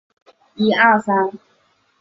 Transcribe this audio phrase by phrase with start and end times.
[0.55, 1.39] 母殷贵嫔。